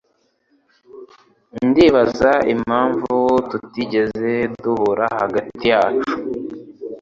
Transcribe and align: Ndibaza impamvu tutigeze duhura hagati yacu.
Ndibaza 1.67 2.31
impamvu 2.53 3.13
tutigeze 3.49 4.31
duhura 4.61 5.05
hagati 5.21 5.65
yacu. 5.73 6.13